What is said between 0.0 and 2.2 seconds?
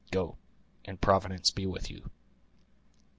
Go, and Providence be with you."